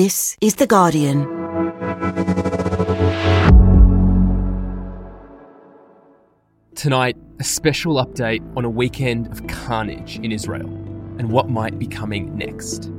[0.00, 1.24] This is The Guardian.
[6.76, 10.68] Tonight, a special update on a weekend of carnage in Israel
[11.18, 12.92] and what might be coming next.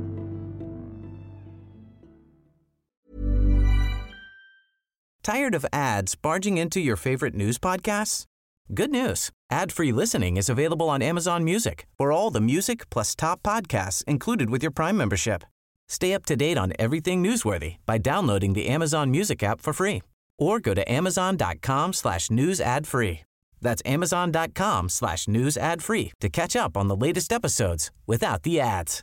[5.22, 8.26] Tired of ads barging into your favorite news podcasts?
[8.74, 9.30] Good news.
[9.50, 14.50] Ad-free listening is available on Amazon Music for all the music plus top podcasts included
[14.50, 15.44] with your Prime membership.
[15.90, 20.02] Stay up to date on everything newsworthy by downloading the Amazon Music app for free
[20.38, 23.22] or go to amazon.com slash news ad free.
[23.60, 28.60] That's amazon.com slash news ad free to catch up on the latest episodes without the
[28.60, 29.02] ads.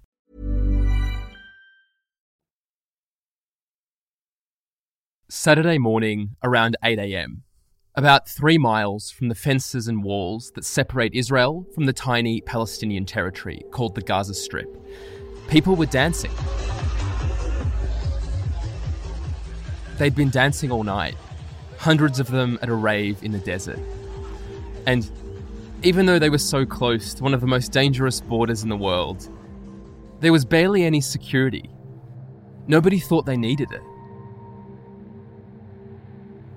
[5.29, 7.41] Saturday morning, around 8am,
[7.95, 13.05] about three miles from the fences and walls that separate Israel from the tiny Palestinian
[13.05, 14.73] territory called the Gaza Strip,
[15.49, 16.31] people were dancing.
[19.97, 21.15] They'd been dancing all night,
[21.77, 23.79] hundreds of them at a rave in the desert.
[24.85, 25.09] And
[25.83, 28.77] even though they were so close to one of the most dangerous borders in the
[28.77, 29.29] world,
[30.19, 31.69] there was barely any security.
[32.67, 33.81] Nobody thought they needed it.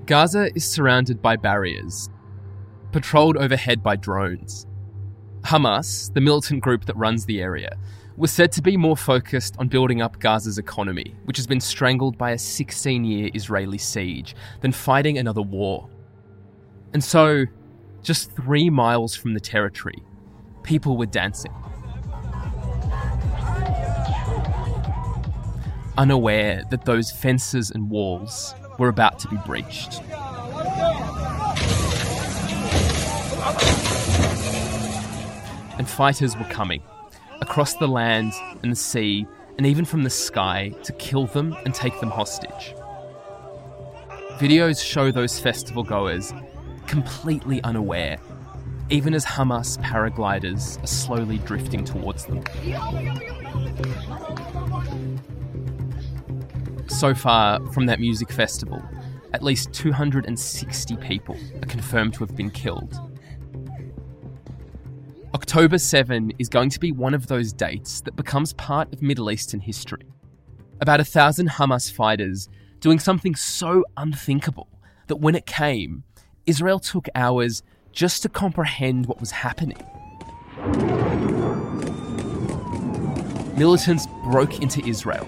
[0.06, 2.08] Gaza is surrounded by barriers,
[2.92, 4.66] patrolled overhead by drones.
[5.42, 7.76] Hamas, the militant group that runs the area,
[8.16, 12.18] was said to be more focused on building up Gaza's economy, which has been strangled
[12.18, 15.88] by a 16 year Israeli siege, than fighting another war.
[16.92, 17.44] And so,
[18.02, 20.02] just three miles from the territory,
[20.62, 21.52] people were dancing.
[25.96, 30.00] Unaware that those fences and walls were about to be breached.
[35.78, 36.82] And fighters were coming
[37.40, 39.26] across the land and the sea
[39.58, 42.74] and even from the sky to kill them and take them hostage.
[44.38, 46.32] Videos show those festival goers
[46.86, 48.18] completely unaware,
[48.88, 52.42] even as Hamas paragliders are slowly drifting towards them.
[56.88, 58.82] So far from that music festival,
[59.32, 62.98] at least 260 people are confirmed to have been killed.
[65.50, 69.32] October 7 is going to be one of those dates that becomes part of Middle
[69.32, 70.06] Eastern history.
[70.80, 74.68] About a thousand Hamas fighters doing something so unthinkable
[75.08, 76.04] that when it came,
[76.46, 79.76] Israel took hours just to comprehend what was happening.
[83.56, 85.26] Militants broke into Israel,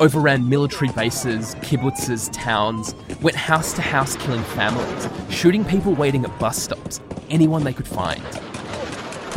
[0.00, 6.38] overran military bases, kibbutzes, towns, went house to house killing families, shooting people waiting at
[6.38, 8.22] bus stops, anyone they could find.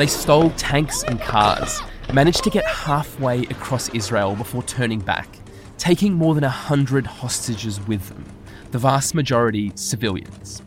[0.02, 1.80] They stole tanks and cars,
[2.12, 5.30] managed to get halfway across Israel before turning back,
[5.78, 8.26] taking more than a hundred hostages with them,
[8.72, 10.64] the vast majority civilians.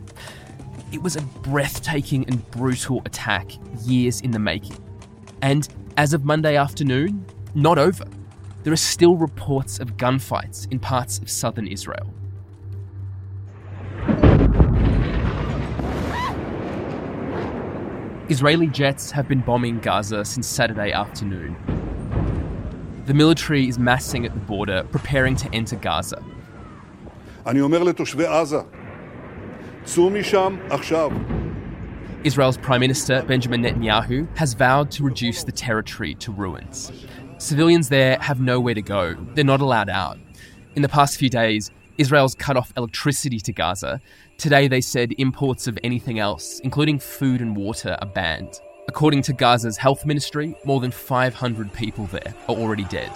[0.92, 3.50] It was a breathtaking and brutal attack,
[3.82, 4.78] years in the making.
[5.42, 8.04] And as of Monday afternoon, not over.
[8.62, 12.14] There are still reports of gunfights in parts of southern Israel.
[18.29, 21.55] Israeli jets have been bombing Gaza since Saturday afternoon.
[23.05, 26.21] The military is massing at the border, preparing to enter Gaza.
[27.45, 28.59] אני אומר לתושבי עזה,
[29.83, 31.11] צאו משם עכשיו.
[32.23, 36.91] Israel's Prime Minister Benjamin Netanyahu has vowed to reduce the territory to ruins.
[37.37, 40.17] Civilians there have nowhere to go, they're not allowed out.
[40.75, 44.00] In the past few days, Israel's cut off electricity to Gaza.
[44.38, 48.60] Today, they said imports of anything else, including food and water, are banned.
[48.88, 53.10] According to Gaza's health ministry, more than 500 people there are already dead.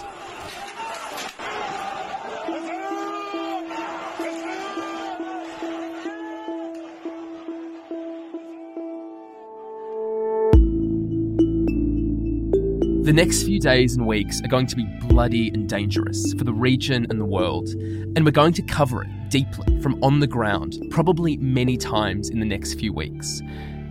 [13.09, 16.53] The next few days and weeks are going to be bloody and dangerous for the
[16.53, 20.77] region and the world, and we're going to cover it deeply from on the ground,
[20.91, 23.41] probably many times in the next few weeks.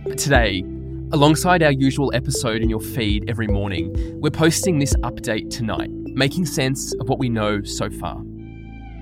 [0.05, 0.63] But today,
[1.11, 6.45] alongside our usual episode in your feed every morning, we're posting this update tonight, making
[6.45, 8.23] sense of what we know so far.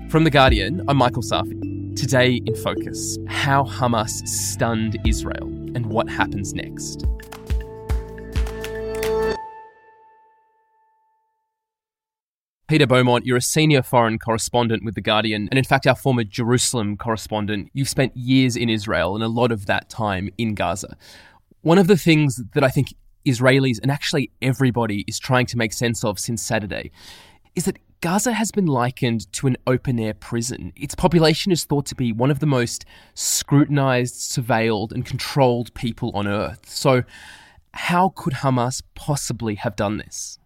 [0.08, 1.94] From The Guardian, I'm Michael Safi.
[1.94, 7.06] Today in focus, how Hamas stunned Israel and what happens next.
[12.68, 16.22] Peter Beaumont, you're a senior foreign correspondent with The Guardian, and in fact, our former
[16.22, 17.70] Jerusalem correspondent.
[17.72, 20.98] You've spent years in Israel and a lot of that time in Gaza.
[21.62, 22.88] One of the things that I think
[23.24, 26.90] Israelis and actually everybody is trying to make sense of since Saturday
[27.54, 30.74] is that Gaza has been likened to an open air prison.
[30.76, 36.10] Its population is thought to be one of the most scrutinized, surveilled, and controlled people
[36.12, 36.68] on earth.
[36.68, 37.04] So,
[37.72, 40.38] how could Hamas possibly have done this?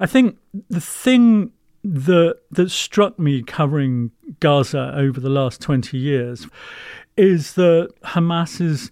[0.00, 1.52] I think the thing
[1.84, 6.46] that that struck me covering Gaza over the last 20 years
[7.16, 8.90] is that Hamas is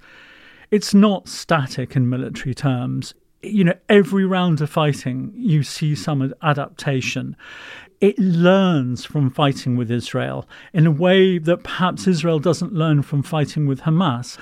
[0.70, 3.14] it's not static in military terms.
[3.42, 7.36] You know, every round of fighting, you see some adaptation.
[8.00, 13.22] It learns from fighting with Israel in a way that perhaps Israel doesn't learn from
[13.22, 14.38] fighting with Hamas.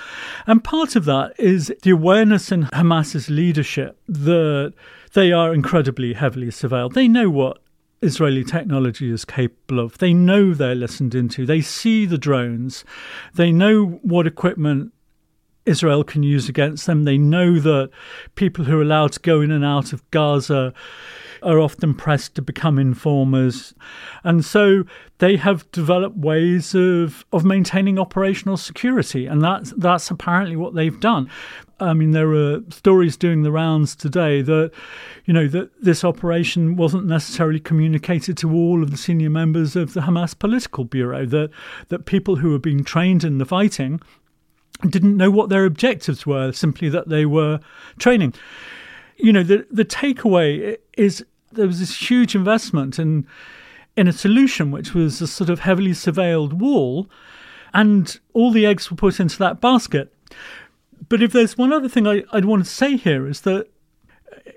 [0.46, 4.74] And part of that is the awareness in Hamas's leadership that
[5.14, 6.94] they are incredibly heavily surveilled.
[6.94, 7.58] They know what
[8.00, 9.98] Israeli technology is capable of.
[9.98, 11.44] They know they're listened into.
[11.44, 12.84] They see the drones.
[13.34, 14.92] They know what equipment
[15.68, 17.04] Israel can use against them.
[17.04, 17.90] They know that
[18.34, 20.72] people who are allowed to go in and out of Gaza
[21.42, 23.74] are often pressed to become informers.
[24.24, 24.84] And so
[25.18, 29.26] they have developed ways of, of maintaining operational security.
[29.26, 31.30] And that's, that's apparently what they've done.
[31.80, 34.72] I mean, there are stories doing the rounds today that,
[35.26, 39.94] you know, that this operation wasn't necessarily communicated to all of the senior members of
[39.94, 41.24] the Hamas political bureau.
[41.24, 41.50] That
[41.86, 44.00] that people who are being trained in the fighting
[44.88, 47.60] didn't know what their objectives were, simply that they were
[47.98, 48.34] training.
[49.16, 53.26] You know, the the takeaway is there was this huge investment in
[53.96, 57.08] in a solution which was a sort of heavily surveilled wall,
[57.74, 60.14] and all the eggs were put into that basket.
[61.08, 63.68] But if there's one other thing I, would want to say here is that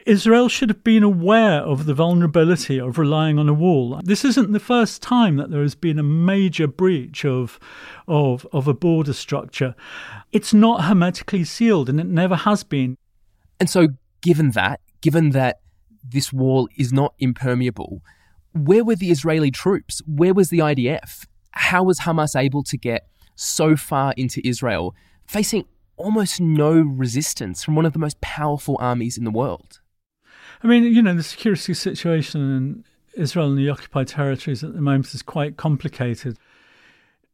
[0.05, 3.99] Israel should have been aware of the vulnerability of relying on a wall.
[4.03, 7.59] This isn't the first time that there has been a major breach of,
[8.07, 9.75] of, of a border structure.
[10.31, 12.97] It's not hermetically sealed, and it never has been.
[13.59, 13.89] And so,
[14.21, 15.59] given that, given that
[16.03, 18.01] this wall is not impermeable,
[18.53, 20.01] where were the Israeli troops?
[20.05, 21.25] Where was the IDF?
[21.51, 24.95] How was Hamas able to get so far into Israel,
[25.27, 25.65] facing
[26.01, 29.79] almost no resistance from one of the most powerful armies in the world.
[30.63, 34.81] I mean, you know, the security situation in Israel and the occupied territories at the
[34.81, 36.37] moment is quite complicated.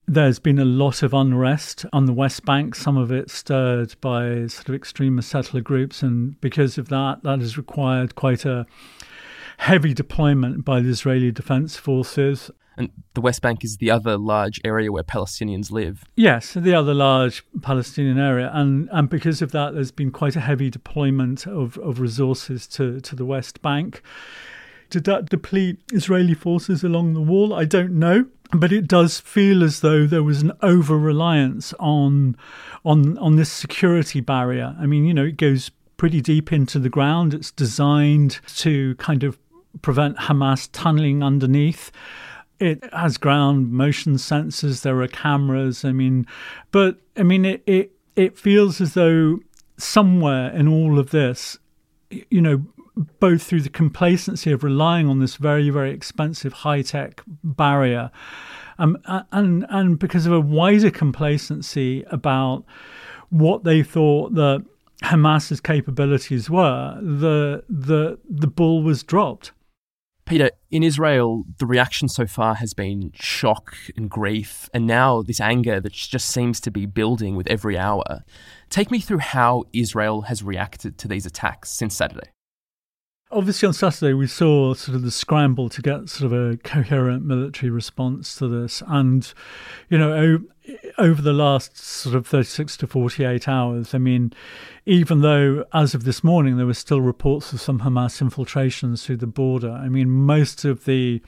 [0.08, 4.48] There's been a lot of unrest on the West Bank, some of it stirred by
[4.48, 8.66] sort of extremist settler groups, and because of that, that has required quite a
[9.58, 12.50] heavy deployment by the Israeli Defense Forces.
[12.78, 16.04] And the West Bank is the other large area where Palestinians live.
[16.16, 18.52] Yes, the other large Palestinian area.
[18.54, 23.02] And, and because of that, there's been quite a heavy deployment of, of resources to,
[23.02, 24.02] to the West Bank.
[24.90, 27.54] Did that deplete Israeli forces along the wall?
[27.54, 28.28] I don't know.
[28.52, 32.38] But it does feel as though there was an over reliance on,
[32.86, 34.74] on, on this security barrier.
[34.80, 37.34] I mean, you know, it goes pretty deep into the ground.
[37.34, 39.38] It's designed to kind of
[39.82, 41.92] prevent Hamas tunneling underneath
[42.60, 46.26] it has ground motion sensors there are cameras i mean
[46.72, 49.40] but i mean it it, it feels as though
[49.78, 51.58] somewhere in all of this
[52.10, 52.66] you know
[53.20, 58.10] both through the complacency of relying on this very very expensive high tech barrier
[58.80, 58.98] um,
[59.32, 62.64] and and because of a wider complacency about
[63.30, 64.64] what they thought that
[65.04, 69.52] Hamas's capabilities were, the the the ball was dropped.
[70.28, 75.40] Peter, in Israel, the reaction so far has been shock and grief, and now this
[75.40, 78.26] anger that just seems to be building with every hour.
[78.70, 82.28] Take me through how Israel has reacted to these attacks since Saturday.
[83.30, 87.26] Obviously, on Saturday, we saw sort of the scramble to get sort of a coherent
[87.26, 88.82] military response to this.
[88.88, 89.34] And,
[89.90, 90.40] you know,
[90.98, 94.32] over the last sort of 36 to 48 hours, I mean,
[94.86, 99.18] even though as of this morning there were still reports of some Hamas infiltrations through
[99.18, 101.22] the border, I mean, most of the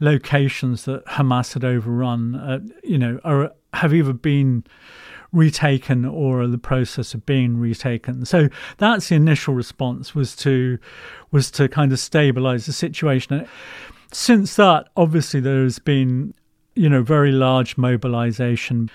[0.00, 4.64] locations that Hamas had overrun, uh, you know, are have either been
[5.34, 8.24] retaken or are the process of being retaken.
[8.24, 8.48] So
[8.78, 10.78] that's the initial response was to
[11.30, 13.46] was to kind of stabilize the situation.
[14.12, 16.34] Since that, obviously there has been,
[16.76, 18.90] you know, very large mobilization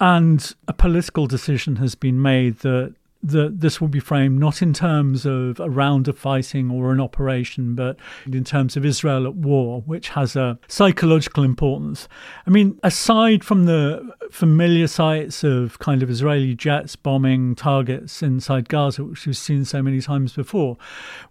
[0.00, 4.74] and a political decision has been made that that this will be framed not in
[4.74, 7.96] terms of a round of fighting or an operation, but
[8.30, 12.06] in terms of Israel at war, which has a psychological importance.
[12.46, 18.68] I mean, aside from the familiar sights of kind of Israeli jets bombing targets inside
[18.68, 20.76] Gaza, which we've seen so many times before,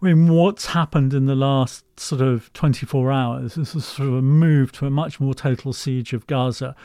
[0.01, 4.15] I mean, what's happened in the last sort of 24 hours is a sort of
[4.15, 6.75] a move to a much more total siege of Gaza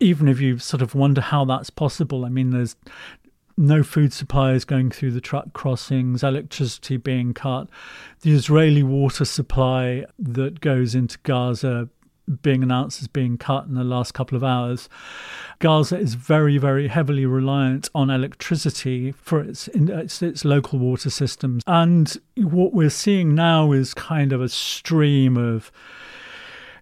[0.00, 2.74] even if you sort of wonder how that's possible, I mean, there's
[3.56, 7.68] no food supplies going through the truck crossings, electricity being cut,
[8.22, 11.88] the Israeli water supply that goes into Gaza
[12.42, 14.88] being announced as being cut in the last couple of hours.
[15.58, 21.62] Gaza is very, very heavily reliant on electricity for its, its, its local water systems.
[21.66, 25.70] And what we're seeing now is kind of a stream of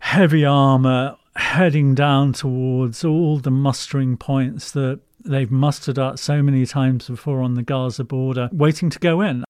[0.01, 6.67] heavy armor heading down towards all the mustering points that they've mustered out so many
[6.67, 9.45] times before on the Gaza border, waiting to go in.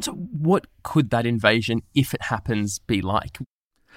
[0.00, 3.38] So, what could that invasion, if it happens, be like?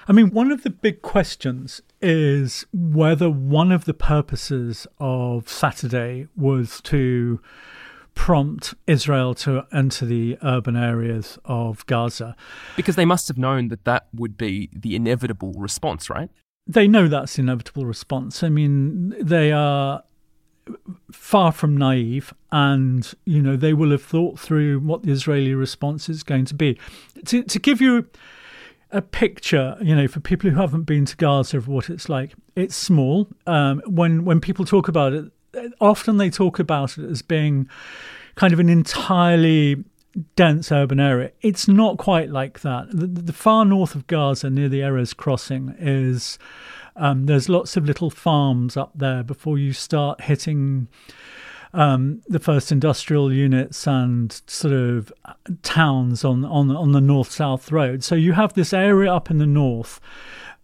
[0.08, 6.28] I mean, one of the big questions is whether one of the purposes of Saturday
[6.36, 7.40] was to
[8.14, 12.34] prompt Israel to enter the urban areas of Gaza.
[12.76, 16.30] Because they must have known that that would be the inevitable response, right?
[16.66, 18.42] They know that's the inevitable response.
[18.42, 20.02] I mean, they are
[21.12, 26.08] far from naive and you know they will have thought through what the israeli response
[26.08, 26.78] is going to be
[27.24, 28.06] to, to give you
[28.92, 32.34] a picture you know for people who haven't been to gaza of what it's like
[32.56, 35.32] it's small um, when when people talk about it
[35.80, 37.68] often they talk about it as being
[38.36, 39.84] kind of an entirely
[40.36, 41.32] dense urban area.
[41.40, 42.88] It's not quite like that.
[42.90, 46.38] The, the far north of Gaza, near the Erez crossing, is
[47.00, 50.86] um, there's lots of little farms up there before you start hitting
[51.72, 55.12] um, the first industrial units and sort of
[55.62, 58.04] towns on on on the north south road.
[58.04, 59.98] So you have this area up in the north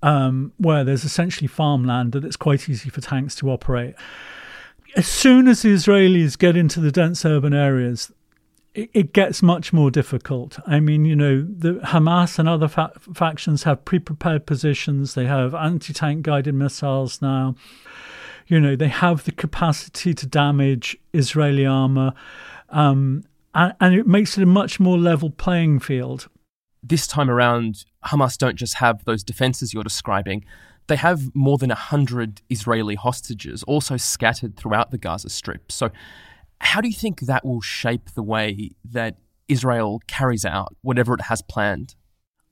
[0.03, 3.95] um, where there's essentially farmland that it's quite easy for tanks to operate.
[4.95, 8.13] As soon as the Israelis get into the dense urban areas,
[8.77, 10.59] it, gets much more difficult.
[10.67, 15.15] I mean, you know, the Hamas and other fa- factions have pre-prepared positions.
[15.15, 17.55] They have anti-tank guided missiles now.
[18.47, 22.13] You know, they have the capacity to damage Israeli armor,
[22.69, 26.29] um, and, and it makes it a much more level playing field.
[26.83, 30.45] This time around, Hamas don't just have those defenses you're describing.
[30.87, 35.73] They have more than 100 Israeli hostages also scattered throughout the Gaza Strip.
[35.73, 35.91] So
[36.61, 39.17] how do you think that will shape the way that
[39.49, 41.95] Israel carries out whatever it has planned?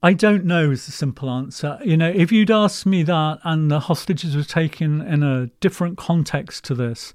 [0.03, 1.79] I don't know is the simple answer.
[1.83, 5.97] You know, if you'd asked me that and the hostages were taken in a different
[5.97, 7.15] context to this,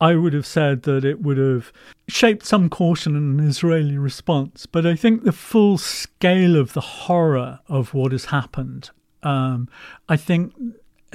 [0.00, 1.72] I would have said that it would have
[2.08, 4.66] shaped some caution in an Israeli response.
[4.66, 8.90] But I think the full scale of the horror of what has happened,
[9.22, 9.68] um,
[10.08, 10.54] I think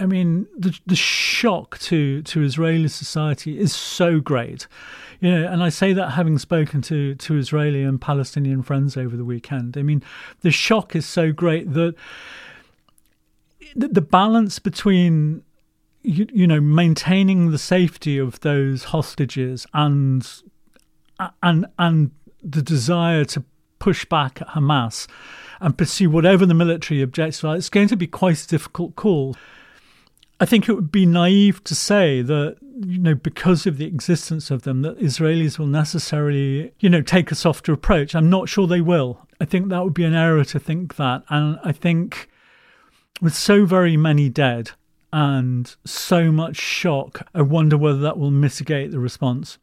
[0.02, 4.68] I mean, the the shock to to Israeli society is so great,
[5.20, 5.48] you know.
[5.48, 9.78] And I say that having spoken to to Israeli and Palestinian friends over the weekend.
[9.78, 10.04] I mean,
[10.42, 11.96] the shock is so great that
[13.76, 15.44] the, the balance between
[16.02, 20.28] you, you know maintaining the safety of those hostages and
[21.44, 23.44] and and the desire to
[23.78, 25.08] push back at Hamas
[25.60, 29.36] and pursue whatever the military objectives are, it's going to be quite a difficult call.
[30.42, 34.50] I think it would be naive to say that you know because of the existence
[34.50, 38.16] of them that Israelis will necessarily you know take a softer approach.
[38.16, 39.28] I'm not sure they will.
[39.40, 42.28] I think that would be an error to think that, and I think
[43.22, 44.72] with so very many dead
[45.14, 49.60] and so much shock, I wonder whether that will mitigate the response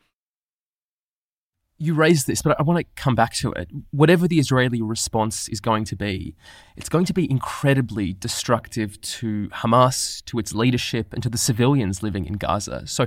[1.79, 3.69] you raised this, but I want to come back to it.
[3.93, 6.35] Whatever the Israeli response is going to be,
[6.77, 12.03] it's going to be incredibly destructive to Hamas, to its leadership, and to the civilians
[12.03, 12.87] living in Gaza.
[12.87, 13.07] So,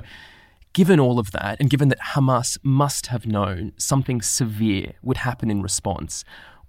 [0.72, 5.50] given all of that, and given that Hamas must have known something severe would happen
[5.50, 6.24] in response,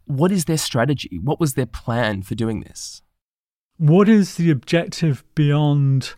[0.06, 1.20] what is their strategy?
[1.24, 3.02] What was their plan for doing this?
[3.78, 6.16] What is the objective beyond,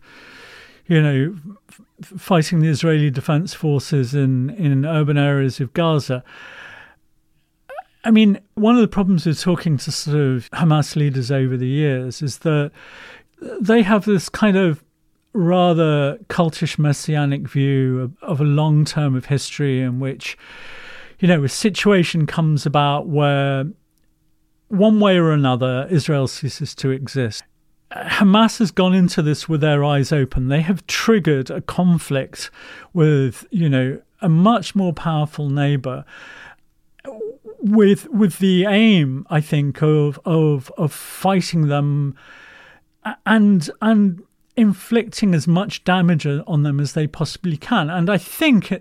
[0.86, 1.36] you know,
[2.02, 6.22] fighting the Israeli Defense Forces in, in urban areas of Gaza.
[8.04, 11.66] I mean, one of the problems with talking to sort of Hamas leaders over the
[11.66, 12.70] years is that
[13.60, 14.84] they have this kind of
[15.32, 20.38] rather cultish messianic view of, of a long term of history in which,
[21.18, 23.64] you know, a situation comes about where
[24.68, 27.44] one way or another Israel ceases to exist.
[27.92, 30.48] Hamas has gone into this with their eyes open.
[30.48, 32.50] They have triggered a conflict
[32.92, 36.04] with, you know, a much more powerful neighbor
[37.60, 42.16] with with the aim, I think, of of of fighting them
[43.24, 44.22] and and
[44.56, 47.90] inflicting as much damage on them as they possibly can.
[47.90, 48.72] And I think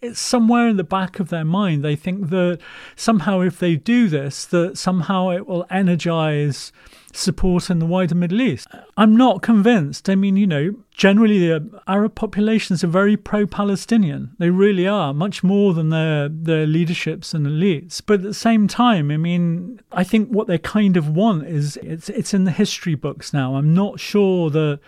[0.00, 1.82] it's somewhere in the back of their mind.
[1.82, 2.60] They think that
[2.94, 6.72] somehow if they do this, that somehow it will energize
[7.16, 8.68] support in the wider Middle East.
[8.96, 10.08] I'm not convinced.
[10.08, 14.34] I mean, you know, generally the Arab populations are very pro-Palestinian.
[14.38, 18.02] They really are, much more than their their leaderships and elites.
[18.04, 21.76] But at the same time, I mean, I think what they kind of want is
[21.78, 23.56] it's it's in the history books now.
[23.56, 24.80] I'm not sure that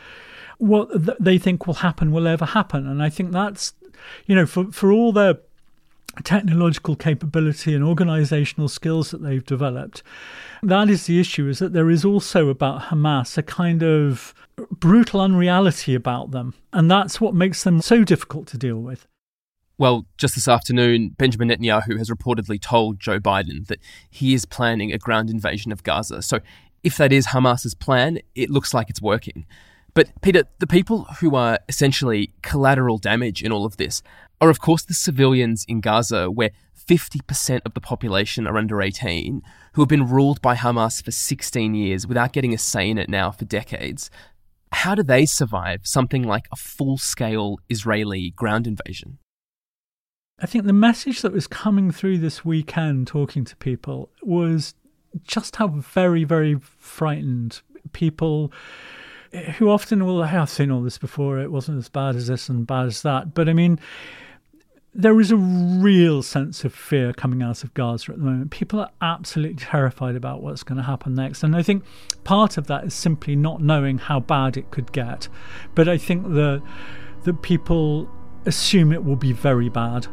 [0.59, 0.88] what
[1.23, 3.75] they think will happen will ever happen, and I think that's
[4.26, 5.38] you know for for all their
[6.25, 10.02] technological capability and organizational skills that they've developed.
[10.62, 14.35] That is the issue, is that there is also about Hamas a kind of
[14.70, 16.54] brutal unreality about them.
[16.73, 19.06] And that's what makes them so difficult to deal with.
[19.78, 24.90] Well, just this afternoon, Benjamin Netanyahu has reportedly told Joe Biden that he is planning
[24.90, 26.23] a ground invasion of Gaza.
[26.23, 26.40] So,
[26.82, 29.44] if that is Hamas's plan, it looks like it's working.
[29.92, 34.02] But, Peter, the people who are essentially collateral damage in all of this
[34.40, 39.42] are, of course, the civilians in Gaza, where 50% of the population are under 18,
[39.72, 43.08] who have been ruled by Hamas for 16 years without getting a say in it
[43.08, 44.10] now for decades.
[44.72, 49.18] How do they survive something like a full scale Israeli ground invasion?
[50.38, 54.74] I think the message that was coming through this weekend talking to people was
[55.26, 57.62] just how very, very frightened
[57.92, 58.52] people
[59.32, 62.50] eh, who often will have seen all this before, it wasn't as bad as this
[62.50, 63.32] and bad as that.
[63.32, 63.78] But I mean,
[64.98, 68.50] there is a real sense of fear coming out of Gaza at the moment.
[68.50, 71.42] People are absolutely terrified about what's going to happen next.
[71.42, 71.84] And I think
[72.24, 75.28] part of that is simply not knowing how bad it could get.
[75.74, 76.62] But I think that,
[77.24, 78.08] that people
[78.46, 80.06] assume it will be very bad.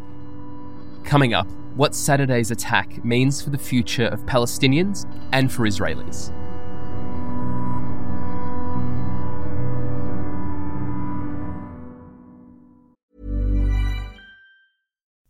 [1.05, 6.33] Coming up, what Saturday's attack means for the future of Palestinians and for Israelis.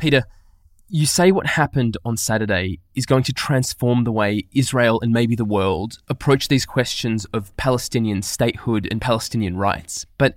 [0.00, 0.24] Peter,
[0.88, 5.36] you say what happened on Saturday is going to transform the way Israel and maybe
[5.36, 10.06] the world approach these questions of Palestinian statehood and Palestinian rights.
[10.18, 10.34] But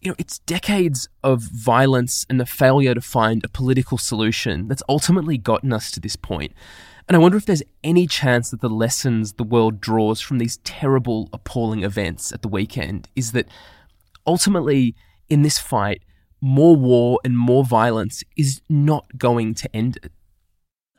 [0.00, 4.82] you know, it's decades of violence and the failure to find a political solution that's
[4.86, 6.52] ultimately gotten us to this point.
[7.08, 10.58] And I wonder if there's any chance that the lessons the world draws from these
[10.58, 13.46] terrible, appalling events at the weekend is that
[14.26, 14.94] ultimately,
[15.30, 16.02] in this fight,
[16.44, 20.12] more war and more violence is not going to end it.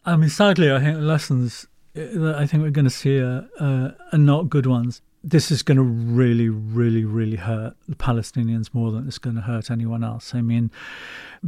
[0.03, 3.47] I mean, sadly, I think the lessons that I think we're going to see are,
[3.59, 5.03] uh, are not good ones.
[5.23, 9.43] This is going to really, really, really hurt the Palestinians more than it's going to
[9.43, 10.33] hurt anyone else.
[10.33, 10.71] I mean,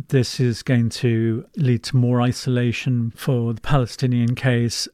[0.10, 4.88] this is going to lead to more isolation for the Palestinian case.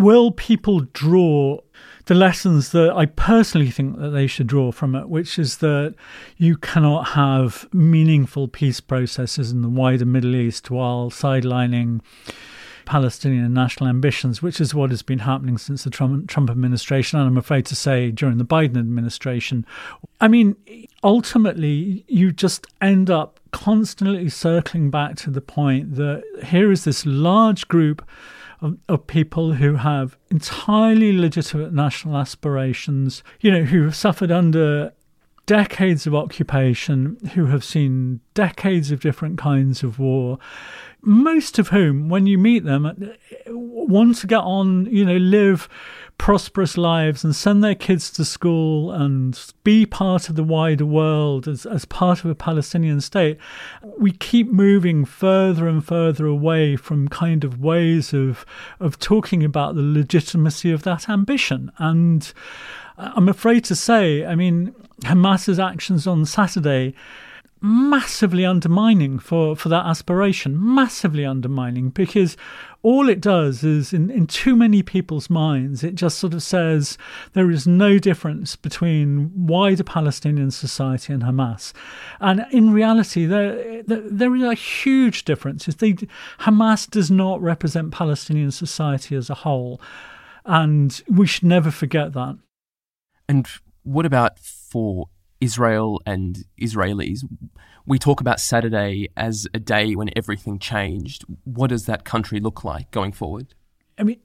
[0.00, 1.60] Will people draw
[2.06, 5.94] the lessons that I personally think that they should draw from it, which is that
[6.38, 12.00] you cannot have meaningful peace processes in the wider Middle East while sidelining
[12.84, 17.28] Palestinian national ambitions, which is what has been happening since the Trump, Trump administration, and
[17.28, 19.64] I'm afraid to say during the Biden administration.
[20.20, 20.56] I mean,
[21.04, 27.06] ultimately, you just end up constantly circling back to the point that here is this
[27.06, 28.04] large group
[28.60, 34.92] of, of, people who have entirely legitimate national aspirations, you know, who have suffered under
[35.46, 40.38] decades of occupation, who have seen decades of different kinds of war,
[41.02, 42.92] most of whom, when you meet them, uh,
[43.46, 45.68] want to get on, you know, live
[46.20, 51.48] prosperous lives and send their kids to school and be part of the wider world
[51.48, 53.38] as, as part of a Palestinian state,
[53.98, 58.44] we keep moving further and further away from kind of ways of
[58.80, 61.72] of talking about the legitimacy of that ambition.
[61.78, 62.30] And
[62.98, 66.94] uh, I'm afraid to say, I mean, Hamas's actions on Saturday
[67.62, 72.36] massively undermining for, for that aspiration, massively undermining, because
[72.82, 76.96] all it does is, in, in too many people's minds, it just sort of says
[77.34, 81.72] there is no difference between wider Palestinian society and Hamas.
[82.20, 85.66] And in reality, there, there, there is a huge difference.
[85.66, 85.92] They,
[86.40, 89.80] Hamas does not represent Palestinian society as a whole.
[90.46, 92.38] And we should never forget that.
[93.28, 93.46] And
[93.82, 95.08] what about for
[95.40, 97.24] Israel and Israelis.
[97.86, 101.24] We talk about Saturday as a day when everything changed.
[101.44, 103.54] What does that country look like going forward?
[103.98, 104.20] I mean,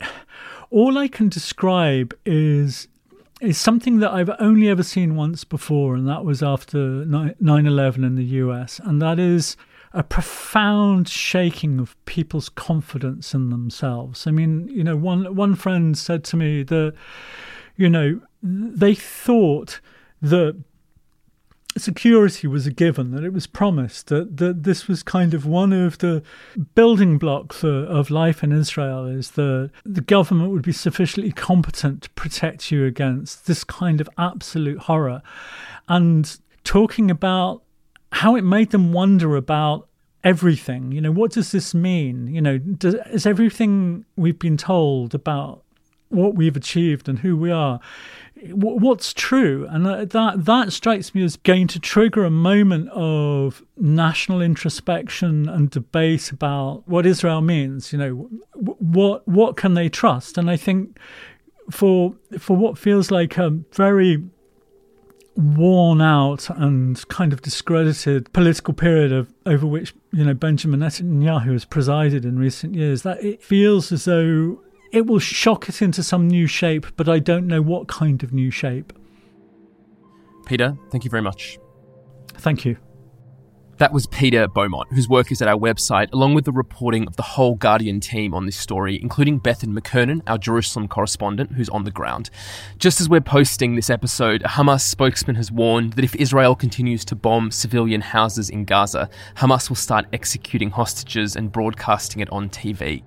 [0.69, 2.88] all I can describe is
[3.41, 8.04] is something that I've only ever seen once before, and that was after 9 11
[8.04, 9.58] in the US, and that is
[9.91, 14.28] a profound shaking of people's confidence in themselves.
[14.28, 16.93] I mean, you know, one one friend said to me that,
[17.75, 19.80] you know, they thought
[20.21, 20.62] that
[21.77, 25.73] security was a given, that it was promised, that, that this was kind of one
[25.73, 26.23] of the
[26.73, 32.03] building blocks of, of life in Israel is that the government would be sufficiently competent
[32.03, 35.21] to protect you against this kind of absolute horror.
[35.89, 37.61] And talking about
[38.11, 39.89] how it made them wonder about
[40.23, 40.91] everything.
[40.91, 42.27] You know, what does this mean?
[42.27, 45.63] You know, does, is everything we've been told about
[46.09, 47.79] what we've achieved and who we are
[48.51, 49.67] what's true?
[49.69, 55.69] And that that strikes me as going to trigger a moment of national introspection and
[55.69, 60.38] debate about what Israel means you know what what can they trust?
[60.38, 60.97] And i think
[61.71, 64.23] for for what feels like a very
[65.36, 71.51] worn out and kind of discredited political period of over which you know Benjamin Netanyahu
[71.51, 74.62] has presided in recent years that it feels as though
[74.95, 78.31] it will shock it into some new shape, but I don't know what kind of
[78.31, 78.93] new shape.
[80.45, 81.60] Peter, thank you very much.
[82.36, 82.77] Thank you.
[83.77, 87.17] That was Peter Beaumont, whose work is at our website, along with the reporting of
[87.17, 91.84] the whole Guardian team on this story, including Bethan McKernan, our Jerusalem correspondent, who's on
[91.84, 92.29] the ground.
[92.77, 97.03] Just as we're posting this episode, a Hamas spokesman has warned that if Israel continues
[97.03, 102.49] to bomb civilian houses in Gaza, Hamas will start executing hostages and broadcasting it on
[102.49, 103.03] TV.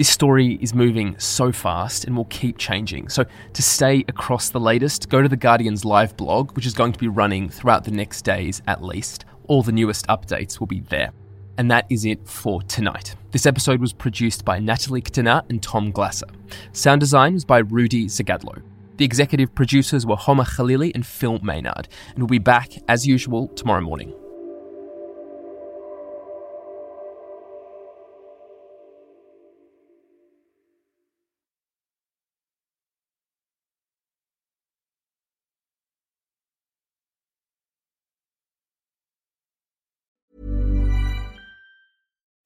[0.00, 3.10] This story is moving so fast and will keep changing.
[3.10, 6.94] So, to stay across the latest, go to The Guardian's live blog, which is going
[6.94, 9.26] to be running throughout the next days at least.
[9.46, 11.10] All the newest updates will be there.
[11.58, 13.14] And that is it for tonight.
[13.32, 16.28] This episode was produced by Natalie Ktana and Tom Glasser.
[16.72, 18.62] Sound design was by Rudi Zygadlo.
[18.96, 21.88] The executive producers were Homa Khaleeli and Phil Maynard.
[22.14, 24.14] And we'll be back, as usual, tomorrow morning.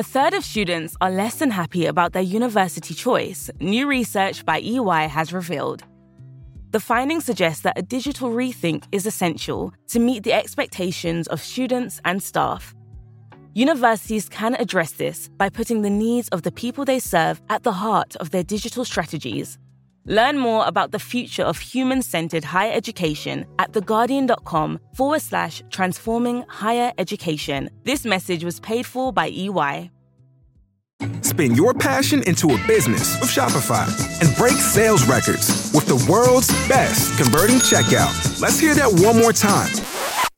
[0.00, 4.58] A third of students are less than happy about their university choice, new research by
[4.60, 5.84] EY has revealed.
[6.70, 12.00] The findings suggest that a digital rethink is essential to meet the expectations of students
[12.06, 12.74] and staff.
[13.52, 17.72] Universities can address this by putting the needs of the people they serve at the
[17.72, 19.58] heart of their digital strategies.
[20.10, 26.44] Learn more about the future of human centered higher education at theguardian.com forward slash transforming
[26.48, 27.70] higher education.
[27.84, 29.92] This message was paid for by EY.
[31.20, 33.86] Spin your passion into a business with Shopify
[34.20, 38.40] and break sales records with the world's best converting checkout.
[38.40, 39.70] Let's hear that one more time.